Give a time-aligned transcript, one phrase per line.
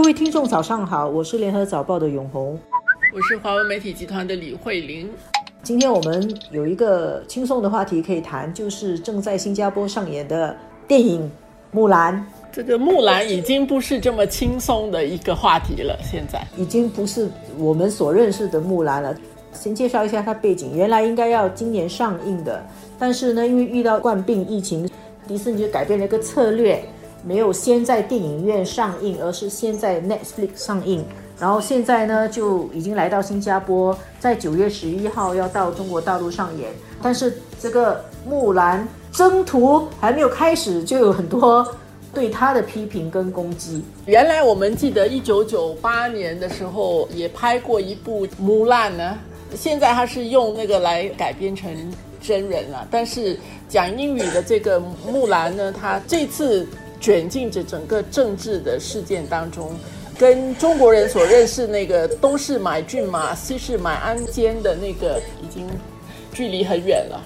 [0.00, 2.58] 各位听众早上好，我是联合早报的永红，
[3.14, 5.10] 我是华文媒体集团的李慧玲。
[5.62, 10.56] 今天我们有一个轻松的话题可以谈，就是正在新加坡上演的
[10.88, 11.20] 电影
[11.70, 12.16] 《木兰》。
[12.50, 17.28] 这个木兰已经不是这么轻松的一个话题了，现在已经不是
[17.58, 19.14] 我们所认识的木兰了。
[19.52, 22.64] 先介绍一下它背景，原来应该要今年上映的，
[22.98, 24.88] 但是呢，因为遇到冠病疫情，
[25.28, 26.82] 迪士尼就改变了一个策略。
[27.22, 31.04] 没有先在电影院上映，而是先在 Netflix 上映。
[31.38, 36.68] 然后现在呢，就已经来到新加坡，在九月十一号要到中国大陆上演。
[37.02, 37.96] 但是这个
[38.28, 41.66] 《木兰征途》还没有开始，就有很多
[42.12, 43.82] 对他的批评跟攻击。
[44.04, 49.16] 原来我们记得一九九八年的时候也拍过一部《木兰》呢，
[49.54, 51.74] 现在他是用那个来改编成
[52.20, 52.86] 真人了。
[52.90, 54.78] 但是讲英语的这个
[55.10, 56.66] 木兰呢，他这次。
[57.00, 59.70] 卷进这整个政治的事件当中，
[60.18, 65.66] 跟中国人所认识那个东市买骏马，西市买鞍鞯的那个已经
[66.32, 67.20] 距离很远了。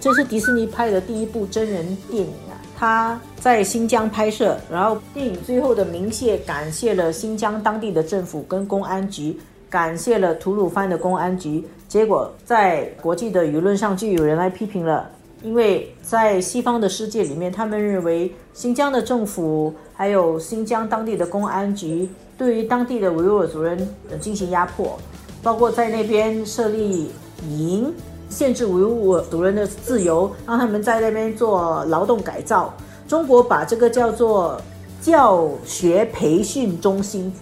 [0.00, 9.36] 这是迪士尼拍的第一部真人电影啊，他在新疆拍摄，然后电影最后的鸣谢感谢了新疆当地的政府跟公安局，
[9.68, 15.10] 感谢了吐鲁番的公安局，结果在国际的舆论上就有人来批评了。
[15.46, 23.88] 因为在西方的世界里面，他们认为新疆的政府还有新疆当地的公安局对于当地的维吾尔族人
[24.20, 24.98] 进行压迫，
[25.44, 27.12] 包括在那边设立
[27.48, 27.94] 营，
[28.28, 32.74] 限制维吾尔族人的自由，让他们在那边做劳动改造。
[33.06, 34.60] 中国把这个叫做
[35.00, 37.32] 教学培训中心，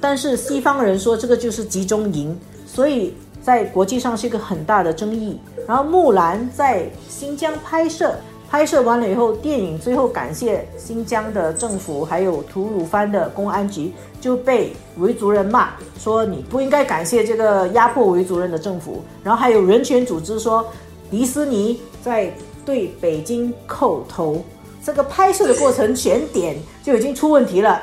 [0.00, 3.14] 但是西方人说这个就是集中营，所以。
[3.42, 5.38] 在国际上是一个很大的争议。
[5.66, 8.14] 然后木兰在新疆拍摄，
[8.50, 19.02] 拍摄完了以后，电影最后感谢新疆的政府，还有吐鲁番的公安局，就被维族人骂说你不应该感谢这个压迫维族人的政府。
[19.22, 20.64] 然后还有人权组织说
[21.10, 22.32] 迪士尼在
[22.64, 24.42] 对北京叩头，
[24.84, 27.82] 这个拍摄的过程选点就已经出问题了。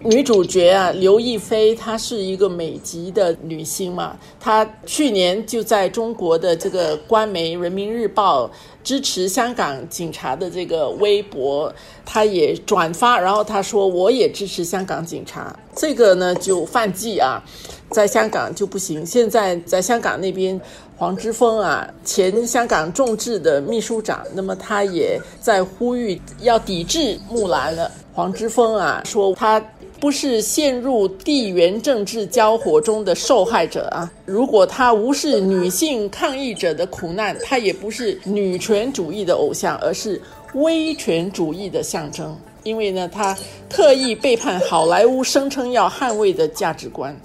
[0.00, 4.16] 女主角啊，刘亦菲，她是一个美籍的女星嘛。
[4.38, 8.46] 她去年就在中国的这个官媒《人民日报》
[8.84, 11.72] 支持香港警察的这个微博，
[12.06, 15.54] 她也转发，然后她说我也支持香港警察。
[15.74, 17.42] 这个呢就犯忌啊，
[17.90, 19.04] 在香港就不行。
[19.04, 20.60] 现在在香港那边，
[20.96, 27.90] 黄之锋啊，前香港众志的秘书长，那么他也在呼吁要抵制木兰了。
[28.14, 29.60] 黄之锋啊说他。
[30.00, 34.08] 不是陷入地缘政治交火中的受害者啊！
[34.24, 40.20] 如果他无视女性抗议者的苦难，他也不是女权主义的偶像，而是
[40.54, 42.36] 威权主义的象征。
[42.62, 43.36] 因为呢，他
[43.68, 47.16] 特意背叛好莱坞声称要捍卫的价值观。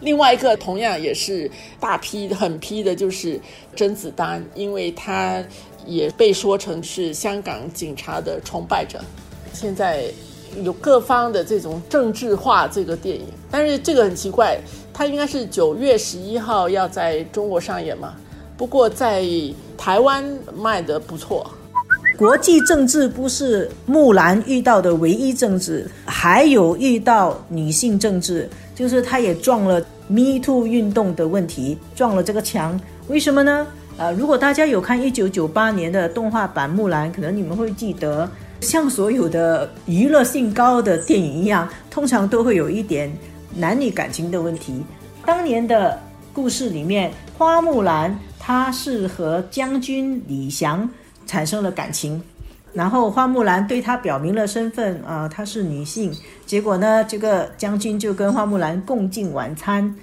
[0.00, 1.48] 另外一个同样也是
[1.78, 3.40] 大批很批的，就是
[3.76, 5.40] 甄子丹，因为他
[5.86, 9.00] 也被说成是香港警察的崇拜者。
[9.52, 10.06] 现在。
[10.62, 14.58] 有各方的这种政治化这个电影，但是这个很奇怪，
[14.92, 18.14] 它应该是九月十一号要在中国上演嘛？
[18.56, 19.24] 不过在
[19.76, 20.24] 台湾
[20.56, 21.48] 卖的不错。
[22.16, 32.80] 国际政治不是木兰遇到的唯一政治，还有遇到女性政治，就是她也撞了 Me Too 运动的问题，撞了这个墙。
[33.06, 33.64] 为什么呢？
[33.96, 38.28] 呃，如果大家有看一九九八年的动画版木兰，可能你们会记得。
[38.60, 43.10] 像所有的娱乐性高的电影一样，通常都会有一点
[43.54, 44.82] 男女感情的问题。
[45.24, 45.98] 当年的
[46.32, 50.88] 故事里面，花木兰她是和将军李翔
[51.26, 52.22] 产生了感情，
[52.72, 56.12] 然后花木兰对他表明了身份啊，她是女性。
[56.44, 59.94] 结果呢，这个将军就跟花木兰共进晚餐。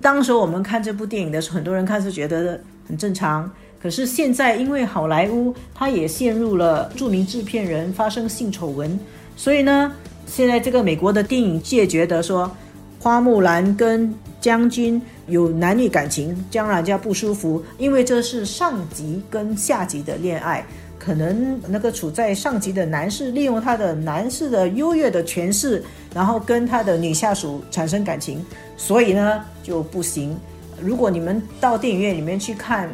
[0.00, 3.50] 当时我们看这部电影的时候，很多人看是觉得很正常。
[3.82, 8.96] 可是现在，因为好莱坞它也陷入了著名制片人发生性丑闻，
[9.36, 9.92] 所以呢，
[10.24, 12.48] 现在这个美国的电影界觉得说，
[13.00, 20.64] 花木兰跟将军有男女感情，将让人家不舒服，因为这是上级跟下级的恋爱，
[20.96, 25.82] 可能那个处在上级的男士利用他的男士的优越的权势，
[26.14, 28.40] 然后跟他的女下属产生感情，
[28.76, 30.38] 所以呢就不行。
[30.80, 32.88] 如果你们到电影院里面去看。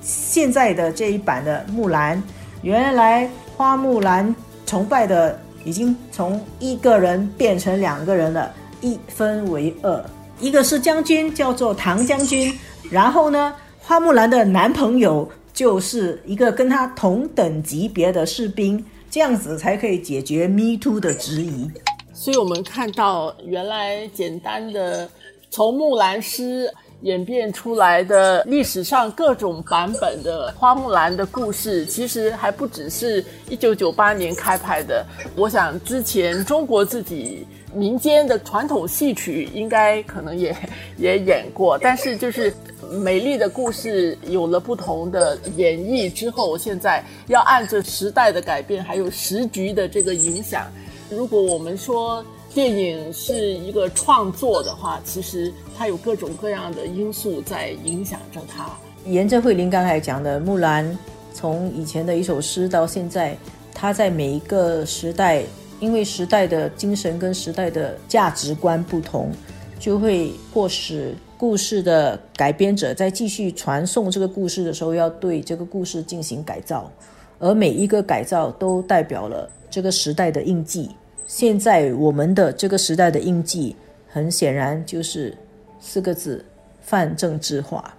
[0.00, 2.22] 现在的这一版的木兰，
[2.62, 4.34] 原来花木兰
[4.64, 10.04] 崇拜的已经从一个人变成两个人了，一分为二，
[10.40, 12.56] 一个是将军，叫做唐将军，
[12.90, 21.70] 然后呢，花木兰的男朋友就是一个跟他同等级别的士兵，这样子才可以解决 Me Too 的质疑。
[22.14, 25.08] 所以我们看到原来简单的
[25.50, 26.72] 从木兰诗。
[27.02, 35.06] 演变出来的历史上各种版本的花木兰的故事，其实还不只是一九九八年开拍的。
[35.36, 40.56] 我想之前中国自己民间的传统戏曲应该可能也
[40.96, 42.52] 也演过，但是就是
[42.90, 50.66] 美丽的故事有了不同的演绎之后，现在要按着时代的改变，还有时局的这个影响，
[51.08, 52.24] 如果我们说。
[52.54, 58.68] 电影是一个创作的话，其实它有各种各样的因素在影响着它。
[59.04, 60.98] 沿着慧玲刚才讲的，木兰
[61.32, 63.36] 从以前的一首诗到现在，
[63.72, 65.44] 它在每一个时代，
[65.78, 69.30] 因为时代的精神跟时代的价值观不同，
[69.78, 76.90] 就会迫使故事的改编者在继续传送这个故事的时候，要对这个故事进行改造，
[77.38, 80.90] 而每一个改造都代表了这个时代的印记。
[81.28, 83.76] 现在我们的这个时代的印记，
[84.08, 85.36] 很显然就是
[85.78, 86.42] 四个字：
[86.80, 87.94] 泛政治化。